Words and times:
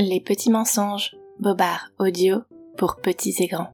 Les 0.00 0.20
petits 0.20 0.50
mensonges, 0.50 1.16
Bobard 1.40 1.90
audio 1.98 2.42
pour 2.76 3.00
petits 3.00 3.34
et 3.40 3.48
grands. 3.48 3.72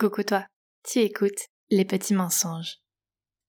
Coucou 0.00 0.22
toi, 0.22 0.46
tu 0.82 1.00
écoutes 1.00 1.50
Les 1.68 1.84
petits 1.84 2.14
mensonges. 2.14 2.78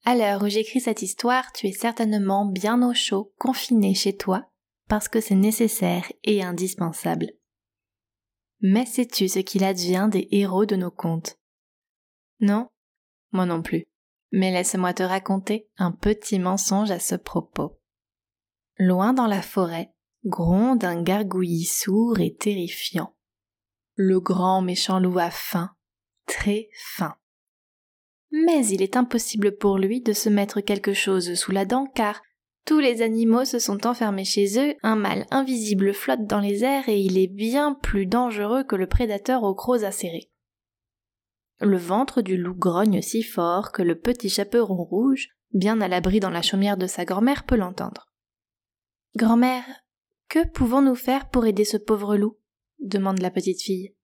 À 0.04 0.14
l'heure 0.14 0.44
où 0.44 0.50
j'écris 0.50 0.82
cette 0.82 1.04
histoire, 1.04 1.54
tu 1.54 1.68
es 1.68 1.72
certainement 1.72 2.46
bien 2.46 2.86
au 2.86 2.94
chaud, 2.94 3.32
confiné 3.40 3.94
chez 3.94 4.18
toi, 4.18 4.52
parce 4.90 5.08
que 5.08 5.22
c'est 5.22 5.36
nécessaire 5.36 6.12
et 6.26 6.44
indispensable. 6.44 7.32
Mais 8.60 8.86
sais-tu 8.86 9.30
ce 9.30 9.40
qu'il 9.40 9.64
advient 9.64 10.10
des 10.12 10.28
héros 10.32 10.66
de 10.66 10.76
nos 10.76 10.92
contes? 10.92 11.40
Non? 12.42 12.68
Moi 13.32 13.46
non 13.46 13.62
plus. 13.62 13.86
Mais 14.34 14.52
laisse-moi 14.52 14.94
te 14.94 15.04
raconter 15.04 15.70
un 15.78 15.94
petit 15.94 16.40
mensonge 16.40 16.92
à 16.92 17.00
ce 17.00 17.16
propos. 17.16 17.77
Loin 18.80 19.14
dans 19.14 19.28
la 19.28 19.42
forêt, 19.42 19.92
gronde 20.26 20.84
un 20.84 21.02
gargouillis 21.02 21.66
sourd 21.66 22.20
et 22.20 22.36
terrifiant. 22.36 23.16
Le 23.96 24.20
grand 24.20 24.62
méchant 24.62 25.00
loup 25.00 25.18
a 25.18 25.32
faim, 25.32 25.72
très 26.28 26.70
faim. 26.74 27.16
Mais 28.32 28.68
il 28.68 28.82
est 28.82 28.96
impossible 28.96 29.58
pour 29.58 29.78
lui 29.78 30.02
de 30.02 30.14
se 30.14 30.30
mettre 30.30 30.62
quelque 30.62 30.94
chose 30.94 31.34
sous 31.34 31.52
la 31.52 31.66
dent 31.66 31.86
car 31.86 32.22
tous 32.66 32.80
les 32.80 33.02
animaux 33.02 33.46
se 33.46 33.60
sont 33.60 33.88
enfermés 33.88 34.26
chez 34.26 34.60
eux, 34.60 34.76
un 34.84 34.98
mâle 34.98 35.26
invisible 35.32 35.94
flotte 35.94 36.28
dans 36.28 36.42
les 36.42 36.64
airs 36.64 36.90
et 36.90 37.00
il 37.00 37.18
est 37.18 37.34
bien 37.34 37.74
plus 37.74 38.06
dangereux 38.06 38.64
que 38.64 38.76
le 38.76 38.88
prédateur 38.88 39.44
aux 39.44 39.56
crocs 39.56 39.84
acérés. 39.84 40.30
Le 41.62 41.78
ventre 41.78 42.22
du 42.22 42.38
loup 42.38 42.54
grogne 42.54 43.02
si 43.02 43.24
fort 43.24 43.72
que 43.72 43.82
le 43.82 43.98
petit 43.98 44.30
chaperon 44.30 44.84
rouge, 44.84 45.30
bien 45.54 45.82
à 45.82 45.88
l'abri 45.88 46.20
dans 46.20 46.30
la 46.30 46.42
chaumière 46.42 46.78
de 46.78 46.86
sa 46.86 47.06
grand-mère, 47.06 47.46
peut 47.46 47.56
l'entendre. 47.56 48.12
Grand-mère, 49.18 49.66
que 50.30 50.46
pouvons-nous 50.48 50.94
faire 50.94 51.32
pour 51.32 51.48
aider 51.48 51.66
ce 51.66 51.78
pauvre 51.78 52.18
loup? 52.18 52.38
demande 52.78 53.20
la 53.20 53.32
petite 53.32 53.64
fille. 53.64 53.96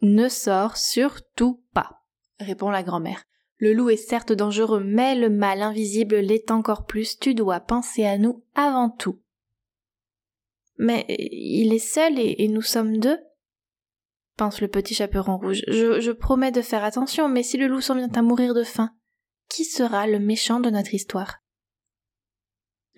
Ne 0.00 0.30
sors 0.30 0.78
surtout 0.78 1.62
pas, 1.74 2.00
répond 2.40 2.70
la 2.70 2.82
grand-mère. 2.82 3.24
Le 3.58 3.74
loup 3.74 3.90
est 3.90 3.98
certes 3.98 4.32
dangereux, 4.32 4.82
mais 4.82 5.14
le 5.14 5.28
mal 5.28 5.60
invisible 5.60 6.16
l'est 6.20 6.50
encore 6.50 6.86
plus. 6.86 7.18
Tu 7.18 7.34
dois 7.34 7.60
penser 7.60 8.06
à 8.06 8.16
nous 8.16 8.42
avant 8.54 8.88
tout. 8.88 9.20
Mais 10.78 11.04
il 11.08 11.74
est 11.74 11.78
seul 11.78 12.18
et, 12.18 12.48
nous 12.48 12.62
sommes 12.62 12.96
deux 12.96 13.18
pense 14.38 14.62
le 14.62 14.68
petit 14.68 14.94
chaperon 14.94 15.36
rouge. 15.36 15.64
Je, 15.68 16.00
je 16.00 16.12
promets 16.12 16.52
de 16.52 16.62
faire 16.62 16.82
attention, 16.82 17.28
mais 17.28 17.42
si 17.42 17.58
le 17.58 17.66
loup 17.66 17.82
s'en 17.82 17.94
vient 17.94 18.08
à 18.14 18.22
mourir 18.22 18.54
de 18.54 18.64
faim, 18.64 18.90
qui 19.50 19.66
sera 19.66 20.06
le 20.06 20.18
méchant 20.18 20.60
de 20.60 20.70
notre 20.70 20.94
histoire? 20.94 21.42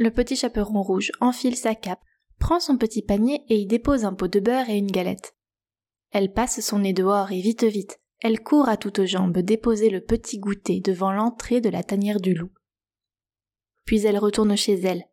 Le 0.00 0.10
petit 0.10 0.34
chaperon 0.34 0.82
rouge 0.82 1.12
enfile 1.20 1.56
sa 1.56 1.74
cape, 1.74 2.00
prend 2.38 2.58
son 2.58 2.78
petit 2.78 3.02
panier 3.02 3.44
et 3.50 3.56
y 3.56 3.66
dépose 3.66 4.06
un 4.06 4.14
pot 4.14 4.28
de 4.28 4.40
beurre 4.40 4.70
et 4.70 4.78
une 4.78 4.90
galette. 4.90 5.36
Elle 6.10 6.32
passe 6.32 6.60
son 6.60 6.78
nez 6.78 6.94
dehors 6.94 7.32
et 7.32 7.40
vite 7.42 7.64
vite, 7.64 8.00
elle 8.20 8.40
court 8.40 8.70
à 8.70 8.78
toutes 8.78 9.04
jambes 9.04 9.36
déposer 9.38 9.90
le 9.90 10.00
petit 10.00 10.38
goûter 10.38 10.80
devant 10.80 11.12
l'entrée 11.12 11.60
de 11.60 11.68
la 11.68 11.82
tanière 11.82 12.18
du 12.18 12.32
loup. 12.32 12.50
Puis 13.84 14.06
elle 14.06 14.16
retourne 14.16 14.56
chez 14.56 14.80
elle, 14.80 15.04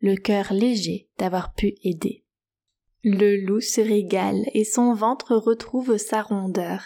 le 0.00 0.16
cœur 0.16 0.52
léger 0.52 1.08
d'avoir 1.18 1.54
pu 1.54 1.76
aider. 1.84 2.24
Le 3.04 3.36
loup 3.36 3.60
se 3.60 3.80
régale 3.80 4.42
et 4.54 4.64
son 4.64 4.92
ventre 4.92 5.36
retrouve 5.36 5.98
sa 5.98 6.20
rondeur. 6.20 6.82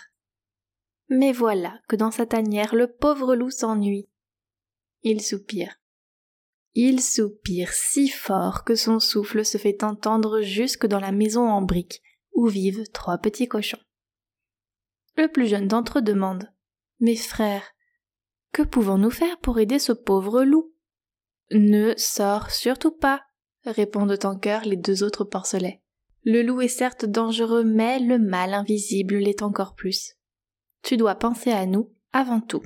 Mais 1.09 1.33
voilà 1.33 1.81
que 1.89 1.97
dans 1.97 2.11
sa 2.11 2.27
tanière 2.27 2.75
le 2.75 2.93
pauvre 2.93 3.35
loup 3.35 3.51
s'ennuie. 3.51 4.11
Il 5.03 5.23
soupire. 5.23 5.79
Il 6.79 7.01
soupire 7.01 7.73
si 7.73 8.07
fort 8.07 8.63
que 8.63 8.75
son 8.75 9.01
souffle 9.01 9.47
se 9.47 9.57
fait 9.57 9.83
entendre 9.83 10.43
jusque 10.43 10.85
dans 10.85 11.01
la 11.01 11.11
maison 11.11 11.49
en 11.49 11.63
briques, 11.63 12.03
où 12.35 12.49
vivent 12.49 12.87
trois 12.93 13.17
petits 13.17 13.49
cochons. 13.49 13.81
Le 15.17 15.29
plus 15.29 15.47
jeune 15.47 15.69
d'entre 15.69 16.01
eux 16.01 16.03
demande. 16.03 16.53
Mes 17.01 17.17
frères, 17.17 17.65
que 18.53 18.61
pouvons-nous 18.61 19.11
faire 19.11 19.39
pour 19.39 19.59
aider 19.59 19.79
ce 19.79 19.93
pauvre 19.93 20.45
loup? 20.45 20.75
Ne 21.51 21.95
sors 21.97 22.51
surtout 22.51 22.93
pas, 22.93 23.23
répondent 23.65 24.19
en 24.25 24.39
chœur 24.39 24.67
les 24.67 24.77
deux 24.77 25.03
autres 25.03 25.25
porcelets. 25.25 25.83
Le 26.25 26.43
loup 26.43 26.61
est 26.61 26.69
certes 26.69 27.07
dangereux, 27.07 27.65
mais 27.65 28.01
le 28.01 28.19
mal 28.19 28.53
invisible 28.53 29.17
l'est 29.17 29.41
encore 29.41 29.77
plus. 29.77 30.19
Tu 30.83 30.99
dois 30.99 31.15
penser 31.15 31.53
à 31.53 31.65
nous 31.65 31.95
avant 32.13 32.43
tout. 32.43 32.63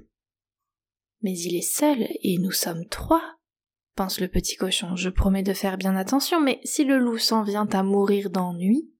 Mais 1.22 1.38
il 1.38 1.54
est 1.54 1.60
seul 1.60 2.08
et 2.22 2.38
nous 2.38 2.50
sommes 2.50 2.88
trois, 2.88 3.36
pense 4.00 4.18
le 4.18 4.28
petit 4.28 4.56
cochon. 4.56 4.96
Je 4.96 5.10
promets 5.10 5.42
de 5.42 5.52
faire 5.52 5.76
bien 5.76 5.94
attention, 5.94 6.40
mais 6.40 6.58
si 6.64 6.84
le 6.84 6.96
loup 6.96 7.18
s'en 7.18 7.42
vient 7.42 7.68
à 7.70 7.82
mourir 7.82 8.30
d'ennui, 8.30 8.90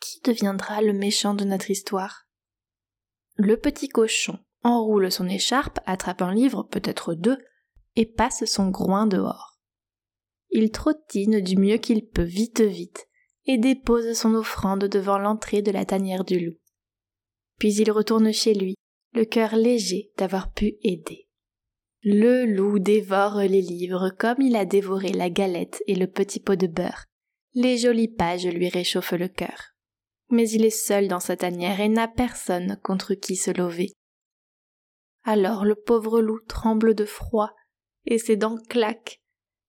qui 0.00 0.22
deviendra 0.22 0.80
le 0.80 0.94
méchant 0.94 1.34
de 1.34 1.44
notre 1.44 1.70
histoire? 1.70 2.26
Le 3.34 3.58
petit 3.58 3.90
cochon 3.90 4.38
enroule 4.62 5.12
son 5.12 5.28
écharpe, 5.28 5.78
attrape 5.84 6.22
un 6.22 6.32
livre, 6.32 6.62
peut-être 6.62 7.12
deux, 7.12 7.36
et 7.96 8.06
passe 8.06 8.46
son 8.46 8.70
groin 8.70 9.06
dehors. 9.06 9.60
Il 10.48 10.70
trottine 10.70 11.42
du 11.42 11.58
mieux 11.58 11.76
qu'il 11.76 12.08
peut 12.08 12.22
vite 12.22 12.62
vite, 12.62 13.08
et 13.44 13.58
dépose 13.58 14.14
son 14.14 14.34
offrande 14.34 14.84
devant 14.84 15.18
l'entrée 15.18 15.60
de 15.60 15.70
la 15.70 15.84
tanière 15.84 16.24
du 16.24 16.40
loup. 16.40 16.56
Puis 17.58 17.74
il 17.74 17.90
retourne 17.90 18.32
chez 18.32 18.54
lui, 18.54 18.74
le 19.12 19.26
cœur 19.26 19.54
léger 19.54 20.12
d'avoir 20.16 20.50
pu 20.50 20.76
aider. 20.82 21.25
Le 22.08 22.46
loup 22.46 22.78
dévore 22.78 23.38
les 23.38 23.60
livres 23.60 24.10
comme 24.16 24.40
il 24.40 24.54
a 24.54 24.64
dévoré 24.64 25.08
la 25.08 25.28
galette 25.28 25.82
et 25.88 25.96
le 25.96 26.06
petit 26.06 26.38
pot 26.38 26.54
de 26.54 26.68
beurre. 26.68 27.06
Les 27.52 27.78
jolies 27.78 28.06
pages 28.06 28.46
lui 28.46 28.68
réchauffent 28.68 29.10
le 29.10 29.26
cœur. 29.26 29.72
Mais 30.30 30.48
il 30.50 30.64
est 30.64 30.70
seul 30.70 31.08
dans 31.08 31.18
sa 31.18 31.36
tanière 31.36 31.80
et 31.80 31.88
n'a 31.88 32.06
personne 32.06 32.78
contre 32.84 33.14
qui 33.14 33.34
se 33.34 33.50
lever. 33.50 33.90
Alors 35.24 35.64
le 35.64 35.74
pauvre 35.74 36.20
loup 36.20 36.38
tremble 36.46 36.94
de 36.94 37.04
froid, 37.04 37.50
et 38.04 38.18
ses 38.18 38.36
dents 38.36 38.58
claquent. 38.68 39.20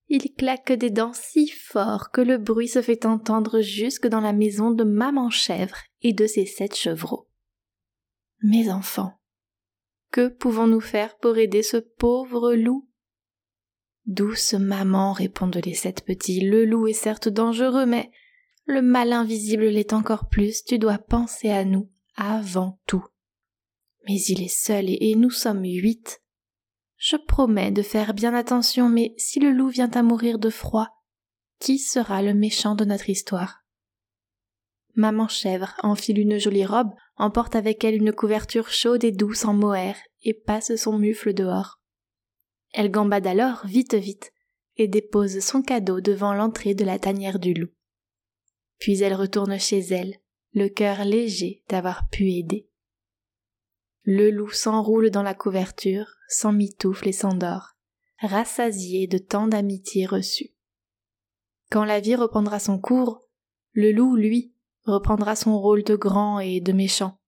Il 0.07 0.31
claque 0.35 0.73
des 0.73 0.91
dents 0.91 1.13
si 1.13 1.47
fort 1.47 2.11
que 2.11 2.21
le 2.21 2.37
bruit 2.37 2.67
se 2.67 2.83
fait 2.83 3.07
entendre 3.07 3.61
jusque 3.61 4.05
dans 4.05 4.21
la 4.21 4.33
maison 4.33 4.69
de 4.69 4.83
maman 4.83 5.31
chèvre 5.31 5.79
et 6.03 6.13
de 6.13 6.27
ses 6.27 6.45
sept 6.45 6.75
chevreaux. 6.75 7.27
Mes 8.43 8.69
enfants, 8.69 9.16
que 10.11 10.27
pouvons-nous 10.27 10.81
faire 10.81 11.17
pour 11.17 11.37
aider 11.37 11.63
ce 11.63 11.77
pauvre 11.77 12.53
loup? 12.53 12.89
Douce 14.05 14.53
maman, 14.53 15.11
répondent 15.11 15.59
les 15.63 15.73
sept 15.73 16.05
petits, 16.05 16.39
le 16.39 16.65
loup 16.65 16.87
est 16.87 16.93
certes 16.93 17.27
dangereux, 17.27 17.85
mais 17.85 18.09
le 18.65 18.81
mal 18.81 19.11
invisible 19.13 19.65
l'est 19.65 19.93
encore 19.93 20.29
plus, 20.29 20.63
tu 20.63 20.79
dois 20.79 20.97
penser 20.97 21.49
à 21.49 21.65
nous 21.65 21.91
avant 22.15 22.79
tout. 22.87 23.05
Mais 24.07 24.19
il 24.21 24.41
est 24.41 24.47
seul 24.47 24.85
et 24.87 25.15
nous 25.15 25.29
sommes 25.29 25.63
huit. 25.63 26.21
Je 26.95 27.17
promets 27.17 27.71
de 27.71 27.81
faire 27.81 28.13
bien 28.13 28.33
attention, 28.33 28.89
mais 28.89 29.13
si 29.17 29.39
le 29.39 29.51
loup 29.51 29.69
vient 29.69 29.91
à 29.91 30.03
mourir 30.03 30.39
de 30.39 30.49
froid, 30.49 30.89
qui 31.59 31.77
sera 31.77 32.21
le 32.21 32.33
méchant 32.33 32.75
de 32.75 32.85
notre 32.85 33.09
histoire? 33.09 33.63
Maman 34.95 35.27
chèvre 35.27 35.75
enfile 35.83 36.19
une 36.19 36.39
jolie 36.39 36.65
robe, 36.65 36.93
emporte 37.17 37.55
avec 37.55 37.83
elle 37.83 37.95
une 37.95 38.13
couverture 38.13 38.69
chaude 38.69 39.03
et 39.03 39.11
douce 39.11 39.45
en 39.45 39.53
mohair, 39.53 39.95
et 40.23 40.33
passe 40.33 40.75
son 40.75 40.97
mufle 40.97 41.33
dehors. 41.33 41.79
Elle 42.73 42.91
gambade 42.91 43.27
alors 43.27 43.65
vite 43.65 43.95
vite, 43.95 44.33
et 44.75 44.87
dépose 44.87 45.39
son 45.39 45.61
cadeau 45.61 46.01
devant 46.01 46.33
l'entrée 46.33 46.75
de 46.75 46.85
la 46.85 46.99
tanière 46.99 47.39
du 47.39 47.53
loup. 47.53 47.69
Puis 48.79 49.01
elle 49.01 49.15
retourne 49.15 49.59
chez 49.59 49.79
elle, 49.79 50.15
le 50.53 50.69
cœur 50.69 51.03
léger 51.03 51.63
d'avoir 51.69 52.07
pu 52.09 52.31
aider. 52.31 52.69
Le 54.03 54.29
loup 54.29 54.51
s'enroule 54.51 55.09
dans 55.09 55.23
la 55.23 55.33
couverture, 55.33 56.13
s'emmitoufle 56.29 57.07
et 57.07 57.13
s'endort, 57.13 57.75
rassasié 58.19 59.07
de 59.07 59.17
tant 59.17 59.47
d'amitié 59.47 60.05
reçue. 60.05 60.51
Quand 61.69 61.83
la 61.83 61.99
vie 61.99 62.15
reprendra 62.15 62.59
son 62.59 62.79
cours, 62.79 63.27
le 63.73 63.91
loup, 63.91 64.15
lui, 64.15 64.53
reprendra 64.87 65.35
son 65.35 65.59
rôle 65.59 65.83
de 65.83 65.95
grand 65.95 66.39
et 66.39 66.61
de 66.61 66.73
méchant, 66.73 67.19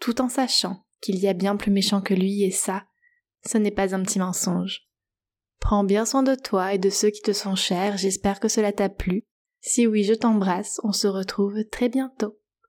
tout 0.00 0.20
en 0.20 0.28
sachant 0.28 0.84
qu'il 1.00 1.18
y 1.18 1.28
a 1.28 1.32
bien 1.32 1.56
plus 1.56 1.70
méchant 1.70 2.00
que 2.00 2.14
lui, 2.14 2.42
et 2.42 2.50
ça, 2.50 2.84
ce 3.46 3.58
n'est 3.58 3.70
pas 3.70 3.94
un 3.94 4.02
petit 4.02 4.18
mensonge. 4.18 4.82
Prends 5.60 5.84
bien 5.84 6.04
soin 6.04 6.22
de 6.22 6.34
toi 6.34 6.74
et 6.74 6.78
de 6.78 6.90
ceux 6.90 7.10
qui 7.10 7.22
te 7.22 7.32
sont 7.32 7.54
chers, 7.54 7.96
j'espère 7.96 8.40
que 8.40 8.48
cela 8.48 8.72
t'a 8.72 8.88
plu. 8.88 9.24
Si 9.60 9.86
oui, 9.86 10.04
je 10.04 10.14
t'embrasse, 10.14 10.80
on 10.84 10.92
se 10.92 11.06
retrouve 11.06 11.64
très 11.70 11.88
bientôt. 11.88 12.39